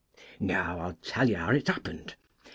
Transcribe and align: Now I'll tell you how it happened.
Now 0.39 0.79
I'll 0.79 0.97
tell 1.03 1.29
you 1.29 1.35
how 1.35 1.51
it 1.51 1.67
happened. 1.67 2.15